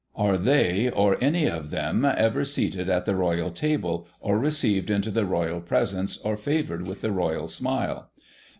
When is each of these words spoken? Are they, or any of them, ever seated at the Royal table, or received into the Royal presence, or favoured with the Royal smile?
Are 0.15 0.35
they, 0.35 0.89
or 0.89 1.23
any 1.23 1.45
of 1.47 1.69
them, 1.69 2.03
ever 2.05 2.43
seated 2.43 2.89
at 2.89 3.05
the 3.05 3.15
Royal 3.15 3.51
table, 3.51 4.07
or 4.19 4.39
received 4.39 4.89
into 4.89 5.11
the 5.11 5.27
Royal 5.27 5.61
presence, 5.61 6.17
or 6.17 6.35
favoured 6.37 6.87
with 6.87 7.01
the 7.01 7.11
Royal 7.11 7.47
smile? 7.47 8.09